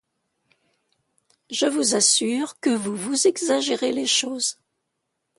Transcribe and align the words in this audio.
Je 1.51 1.67
vous 1.67 1.93
assure 1.93 2.59
que 2.59 2.71
vous 2.71 2.95
vous 2.95 3.27
exagérez 3.27 3.91
les 3.91 4.07
choses. 4.07 4.57